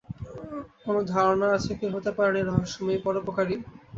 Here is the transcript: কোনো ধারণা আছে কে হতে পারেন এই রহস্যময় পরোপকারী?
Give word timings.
কোনো 0.83 0.99
ধারণা 1.11 1.47
আছে 1.57 1.71
কে 1.79 1.87
হতে 1.95 2.11
পারেন 2.17 2.35
এই 2.39 2.45
রহস্যময় 2.45 2.99
পরোপকারী? 3.05 3.55